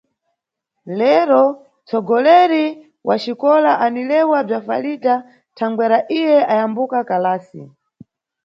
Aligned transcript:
Lero, 0.99 1.43
nʼtsogoleri 1.53 2.65
wa 3.07 3.15
xikola 3.23 3.71
anilewa 3.85 4.39
bza 4.47 4.59
Falidha 4.67 5.15
thangwera 5.57 5.97
iye 6.17 6.37
ayambuka 6.53 6.97
kalasi. 7.09 7.63